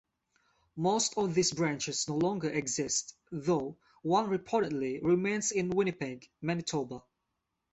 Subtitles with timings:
[0.77, 7.03] Most of these branches no longer exist though one reportedly remains in Winnipeg, Manitoba.